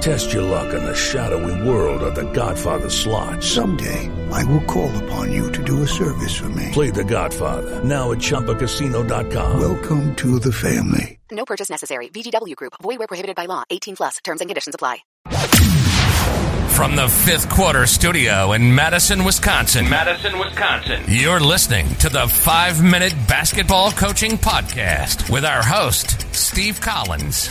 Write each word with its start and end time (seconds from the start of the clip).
Test 0.00 0.32
your 0.32 0.42
luck 0.42 0.72
in 0.72 0.82
the 0.82 0.94
shadowy 0.94 1.68
world 1.68 2.02
of 2.02 2.14
The 2.14 2.30
Godfather 2.32 2.88
slot. 2.88 3.42
Someday, 3.44 4.10
I 4.32 4.42
will 4.44 4.62
call 4.62 4.90
upon 5.04 5.30
you 5.30 5.52
to 5.52 5.62
do 5.62 5.82
a 5.82 5.86
service 5.86 6.34
for 6.38 6.48
me. 6.48 6.70
Play 6.72 6.90
The 6.90 7.04
Godfather 7.04 7.84
now 7.84 8.10
at 8.12 8.18
ChumbaCasino.com. 8.18 9.60
Welcome 9.60 10.16
to 10.16 10.38
the 10.38 10.52
family. 10.52 11.18
No 11.30 11.44
purchase 11.44 11.68
necessary. 11.68 12.08
VGW 12.08 12.56
Group. 12.56 12.72
Void 12.82 12.98
where 12.98 13.08
prohibited 13.08 13.36
by 13.36 13.44
law. 13.44 13.64
18 13.68 13.96
plus. 13.96 14.16
Terms 14.24 14.40
and 14.40 14.48
conditions 14.48 14.74
apply. 14.74 14.98
From 16.70 16.96
the 16.96 17.08
fifth 17.26 17.50
quarter 17.50 17.86
studio 17.86 18.52
in 18.52 18.74
Madison, 18.74 19.22
Wisconsin. 19.22 19.86
Madison, 19.90 20.38
Wisconsin. 20.38 21.04
You're 21.08 21.40
listening 21.40 21.94
to 21.96 22.08
the 22.08 22.26
five 22.26 22.82
minute 22.82 23.12
basketball 23.28 23.92
coaching 23.92 24.38
podcast 24.38 25.28
with 25.28 25.44
our 25.44 25.62
host, 25.62 26.34
Steve 26.34 26.80
Collins. 26.80 27.50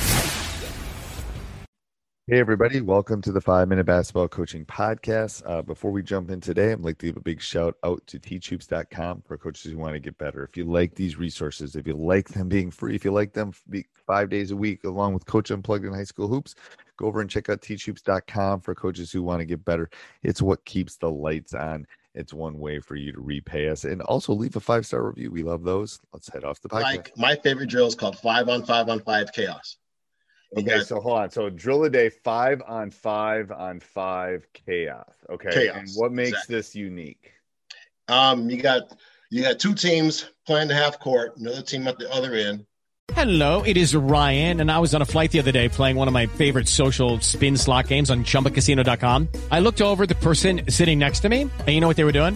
Hey, 2.30 2.38
everybody. 2.38 2.80
Welcome 2.80 3.24
to 3.24 3.32
the 3.32 3.42
Five 3.42 3.70
Minute 3.70 3.88
Basketball 3.88 4.28
Coaching 4.28 4.64
Podcast. 4.64 5.42
Uh, 5.48 5.64
before 5.64 5.90
we 5.90 6.04
jump 6.04 6.30
in 6.30 6.40
today, 6.40 6.72
I'd 6.72 6.80
like 6.80 7.00
to 7.00 7.08
give 7.08 7.18
a 7.18 7.22
big 7.22 7.42
shout 7.42 7.76
out 7.84 8.06
to 8.06 8.20
teachhoops.com 8.20 9.24
for 9.26 9.36
coaches 9.36 9.72
who 9.72 9.80
want 9.80 9.96
to 9.96 10.00
get 10.00 10.16
better. 10.20 10.44
If 10.44 10.56
you 10.56 10.66
like 10.66 10.94
these 10.94 11.18
resources, 11.18 11.76
if 11.76 11.88
you 11.88 11.96
like 11.96 12.28
them 12.30 12.48
being 12.48 12.70
free, 12.70 12.94
if 12.94 13.04
you 13.04 13.12
like 13.12 13.34
them 13.34 13.52
five 14.06 14.30
days 14.30 14.52
a 14.52 14.56
week, 14.56 14.84
along 14.84 15.16
with 15.16 15.26
Coach 15.26 15.50
Unplugged 15.50 15.86
in 15.86 15.92
High 15.92 16.04
School 16.04 16.28
Hoops, 16.28 16.54
go 16.98 17.08
over 17.08 17.20
and 17.20 17.32
check 17.32 17.50
out 17.50 17.62
teachhoops.com 17.62 18.62
for 18.62 18.76
coaches 18.76 19.12
who 19.12 19.24
want 19.24 19.40
to 19.40 19.46
get 19.46 19.66
better. 19.66 19.90
It's 20.22 20.40
what 20.40 20.64
keeps 20.66 20.98
the 20.98 21.10
lights 21.10 21.56
on. 21.56 21.88
It's 22.14 22.32
one 22.32 22.60
way 22.60 22.80
for 22.80 22.96
you 22.96 23.12
to 23.12 23.20
repay 23.20 23.70
us 23.70 23.86
and 23.86 24.04
also 24.04 24.34
leave 24.34 24.56
a 24.56 24.60
five 24.60 24.86
star 24.86 25.02
review. 25.02 25.32
We 25.32 25.42
love 25.42 25.64
those. 25.64 26.00
Let's 26.14 26.30
head 26.32 26.44
off 26.44 26.62
the 26.62 26.70
podcast. 26.70 26.84
Like 26.84 27.18
my 27.18 27.38
favorite 27.38 27.70
drill 27.70 27.88
is 27.88 27.96
called 27.96 28.20
five 28.20 28.50
on 28.50 28.64
five 28.68 28.88
on 28.88 29.00
five 29.00 29.34
chaos. 29.34 29.78
Okay, 30.58 30.66
got, 30.66 30.88
so 30.88 31.00
hold 31.00 31.20
on. 31.20 31.30
So 31.30 31.50
drill 31.50 31.84
a 31.84 31.90
day, 31.90 32.10
five 32.10 32.62
on 32.68 32.90
five 32.90 33.52
on 33.52 33.80
five 33.80 34.48
chaos. 34.54 35.14
Okay, 35.30 35.50
chaos, 35.52 35.78
and 35.78 35.90
what 35.96 36.12
makes 36.12 36.30
exactly. 36.30 36.56
this 36.56 36.76
unique? 36.76 37.32
Um, 38.08 38.50
you 38.50 38.62
got 38.62 38.98
you 39.30 39.44
got 39.44 39.60
two 39.60 39.76
teams 39.76 40.30
playing 40.48 40.68
the 40.68 40.76
half 40.76 41.00
court, 41.00 41.38
another 41.38 41.62
team 41.62 41.88
at 41.88 42.00
the 42.00 42.12
other 42.12 42.34
end. 42.34 42.66
Hello, 43.14 43.64
it 43.64 43.76
is 43.76 43.96
Ryan, 43.96 44.62
and 44.62 44.72
I 44.72 44.78
was 44.80 44.94
on 44.94 45.02
a 45.02 45.06
flight 45.06 45.32
the 45.32 45.40
other 45.40 45.52
day 45.52 45.68
playing 45.68 45.96
one 45.96 46.08
of 46.08 46.14
my 46.14 46.28
favorite 46.28 46.68
social 46.68 47.20
spin 47.22 47.58
slot 47.58 47.88
games 47.88 48.12
on 48.12 48.24
ChumbaCasino.com. 48.24 49.28
I 49.52 49.60
looked 49.60 49.82
over 49.82 50.06
the 50.06 50.16
person 50.16 50.62
sitting 50.70 51.00
next 51.00 51.22
to 51.22 51.30
me, 51.30 51.42
and 51.42 51.70
you 51.70 51.82
know 51.82 51.88
what 51.88 51.98
they 51.98 52.04
were 52.04 52.12
doing? 52.12 52.36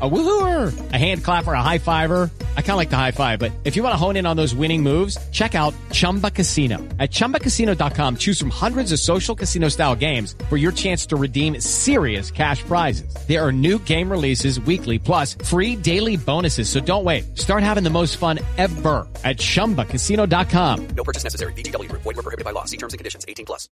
A 0.00 0.10
woohooer, 0.10 0.92
a 0.92 0.98
hand 0.98 1.24
clapper, 1.24 1.54
a 1.54 1.62
high 1.62 1.78
fiver. 1.78 2.30
I 2.54 2.60
kind 2.60 2.72
of 2.72 2.76
like 2.76 2.90
the 2.90 2.98
high 2.98 3.12
five, 3.12 3.38
but 3.38 3.50
if 3.64 3.76
you 3.76 3.82
want 3.82 3.94
to 3.94 3.96
hone 3.96 4.16
in 4.16 4.26
on 4.26 4.36
those 4.36 4.54
winning 4.54 4.82
moves, 4.82 5.16
check 5.30 5.54
out 5.54 5.72
Chumba 5.90 6.30
Casino. 6.30 6.76
At 6.98 7.12
ChumbaCasino.com, 7.12 8.18
choose 8.18 8.38
from 8.38 8.50
hundreds 8.50 8.92
of 8.92 8.98
social 8.98 9.34
casino 9.34 9.70
style 9.70 9.94
games 9.94 10.36
for 10.50 10.58
your 10.58 10.72
chance 10.72 11.06
to 11.06 11.16
redeem 11.16 11.58
serious 11.62 12.30
cash 12.30 12.62
prizes. 12.64 13.16
There 13.26 13.42
are 13.42 13.52
new 13.52 13.78
game 13.78 14.10
releases 14.10 14.60
weekly, 14.60 14.98
plus 14.98 15.32
free 15.32 15.76
daily 15.76 16.18
bonuses. 16.18 16.68
So 16.68 16.78
don't 16.78 17.04
wait. 17.04 17.38
Start 17.38 17.62
having 17.62 17.82
the 17.82 17.88
most 17.88 18.18
fun 18.18 18.38
ever 18.58 19.08
at 19.24 19.38
ChumbaCasino.com. 19.38 20.88
No 20.88 21.04
purchase 21.04 21.24
necessary. 21.24 21.54
VGW. 21.54 21.90
Void 21.90 22.04
were 22.04 22.12
prohibited 22.16 22.44
by 22.44 22.50
law. 22.50 22.66
See 22.66 22.76
terms 22.76 22.92
and 22.92 22.98
conditions. 22.98 23.24
18 23.26 23.46
plus. 23.46 23.70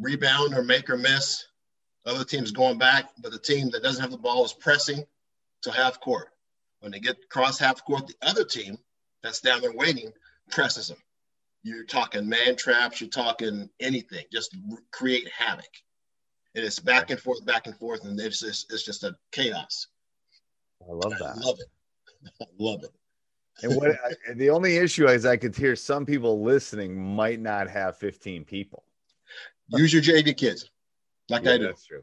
Rebound 0.00 0.54
or 0.54 0.64
make 0.64 0.90
or 0.90 0.96
miss. 0.96 1.46
Other 2.04 2.24
teams 2.24 2.50
going 2.50 2.78
back, 2.78 3.10
but 3.22 3.30
the 3.30 3.38
team 3.38 3.70
that 3.70 3.84
doesn't 3.84 4.00
have 4.00 4.10
the 4.10 4.16
ball 4.16 4.44
is 4.44 4.52
pressing 4.52 5.04
to 5.62 5.72
half 5.72 6.00
court. 6.00 6.28
When 6.80 6.92
they 6.92 7.00
get 7.00 7.16
across 7.24 7.58
half 7.58 7.84
court, 7.84 8.06
the 8.06 8.14
other 8.26 8.44
team 8.44 8.76
that's 9.22 9.40
down 9.40 9.60
there 9.60 9.72
waiting 9.72 10.12
presses 10.50 10.88
them. 10.88 10.98
You're 11.62 11.84
talking 11.84 12.28
man 12.28 12.56
traps, 12.56 13.00
you're 13.00 13.10
talking 13.10 13.70
anything, 13.78 14.24
just 14.32 14.56
create 14.90 15.28
havoc. 15.28 15.70
And 16.54 16.64
it's 16.64 16.80
back 16.80 17.10
and 17.10 17.20
forth, 17.20 17.44
back 17.46 17.66
and 17.66 17.76
forth, 17.76 18.04
and 18.04 18.18
it's 18.20 18.40
just, 18.40 18.72
it's 18.72 18.84
just 18.84 19.04
a 19.04 19.16
chaos. 19.30 19.86
I 20.82 20.92
love 20.92 21.12
that. 21.18 21.36
I 21.36 21.40
love 21.40 21.58
it. 21.60 21.66
I 22.40 22.44
love 22.58 22.82
it. 22.82 22.90
and 23.62 23.76
what 23.76 23.96
the 24.36 24.50
only 24.50 24.76
issue 24.76 25.06
is 25.06 25.24
I 25.24 25.36
could 25.36 25.54
hear 25.54 25.76
some 25.76 26.04
people 26.04 26.42
listening 26.42 27.00
might 27.00 27.38
not 27.38 27.70
have 27.70 27.96
15 27.96 28.44
people. 28.44 28.84
Use 29.68 29.92
your 29.92 30.02
JV 30.02 30.36
kids 30.36 30.68
like 31.28 31.44
yeah, 31.44 31.52
I 31.52 31.58
do. 31.58 31.66
That's 31.66 31.86
true. 31.86 32.02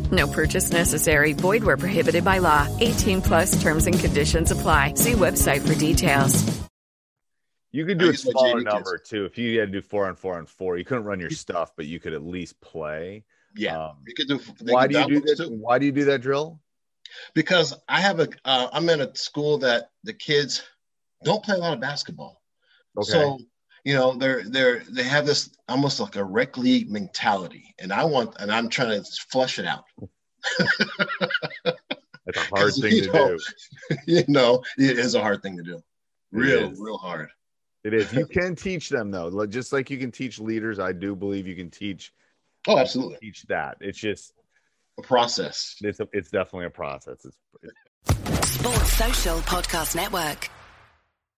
No 0.11 0.27
purchase 0.27 0.71
necessary. 0.71 1.33
Void 1.33 1.63
where 1.63 1.77
prohibited 1.77 2.23
by 2.23 2.39
law. 2.39 2.67
18 2.79 3.21
plus 3.21 3.61
terms 3.61 3.87
and 3.87 3.97
conditions 3.97 4.51
apply. 4.51 4.95
See 4.95 5.13
website 5.13 5.65
for 5.65 5.75
details. 5.75 6.61
You 7.73 7.85
could 7.85 7.99
do 7.99 8.09
a 8.09 8.13
smaller 8.13 8.59
number 8.61 8.97
too. 8.97 9.23
If 9.23 9.37
you 9.37 9.57
had 9.59 9.71
to 9.71 9.79
do 9.79 9.81
four 9.81 10.07
on 10.07 10.15
four 10.15 10.37
on 10.37 10.45
four, 10.45 10.77
you 10.77 10.83
couldn't 10.83 11.05
run 11.05 11.21
your 11.21 11.29
stuff, 11.29 11.71
but 11.77 11.85
you 11.85 11.99
could 12.01 12.11
at 12.13 12.21
least 12.21 12.59
play. 12.59 13.23
Yeah, 13.55 13.77
Um, 13.77 13.97
you 14.05 14.13
could 14.13 14.27
do. 14.27 14.39
why 14.71 14.87
do 14.87 14.99
you 14.99 15.07
do 15.07 15.21
that? 15.21 15.35
too. 15.37 15.49
Why 15.49 15.79
do 15.79 15.85
you 15.85 15.91
do 15.93 16.05
that 16.05 16.21
drill? 16.21 16.59
Because 17.33 17.73
I 17.87 18.01
have 18.01 18.19
a, 18.19 18.27
uh, 18.45 18.67
I'm 18.73 18.87
in 18.89 18.99
a 19.01 19.15
school 19.15 19.57
that 19.59 19.89
the 20.03 20.13
kids 20.13 20.63
don't 21.23 21.43
play 21.43 21.55
a 21.55 21.59
lot 21.59 21.73
of 21.73 21.79
basketball. 21.79 22.41
Okay. 22.97 23.09
So 23.11 23.39
you 23.83 23.93
know, 23.95 24.13
they're 24.15 24.43
they're 24.43 24.83
they 24.89 25.03
have 25.03 25.25
this 25.25 25.49
almost 25.67 25.99
like 25.99 26.15
a 26.15 26.23
rec 26.23 26.57
league 26.57 26.89
mentality, 26.89 27.73
and 27.79 27.91
I 27.91 28.03
want 28.05 28.35
and 28.39 28.51
I'm 28.51 28.69
trying 28.69 29.01
to 29.03 29.11
flush 29.29 29.59
it 29.59 29.65
out. 29.65 29.85
That's 31.63 32.37
a 32.37 32.39
hard 32.55 32.73
thing 32.73 32.93
you 32.93 33.01
to 33.07 33.11
know, 33.13 33.37
do. 33.89 33.95
you 34.07 34.23
know, 34.27 34.63
it 34.77 34.97
is 34.99 35.15
a 35.15 35.21
hard 35.21 35.41
thing 35.41 35.57
to 35.57 35.63
do. 35.63 35.81
Real, 36.31 36.71
real 36.77 36.97
hard. 36.97 37.29
It 37.83 37.93
is. 37.93 38.13
You 38.13 38.25
can 38.27 38.55
teach 38.55 38.89
them 38.89 39.11
though, 39.11 39.45
just 39.47 39.73
like 39.73 39.89
you 39.89 39.97
can 39.97 40.11
teach 40.11 40.39
leaders. 40.39 40.79
I 40.79 40.91
do 40.91 41.15
believe 41.15 41.47
you 41.47 41.55
can 41.55 41.69
teach 41.69 42.13
Oh, 42.67 42.77
absolutely. 42.77 43.17
teach 43.21 43.43
that. 43.43 43.77
It's 43.81 43.97
just 43.97 44.33
A 44.99 45.01
process. 45.01 45.75
it's 45.81 45.99
a, 45.99 46.07
it's 46.13 46.29
definitely 46.29 46.67
a 46.67 46.69
process. 46.69 47.25
It's, 47.25 47.37
it's 47.63 48.51
Sports 48.51 48.93
Social 48.93 49.39
Podcast 49.39 49.95
Network. 49.95 50.49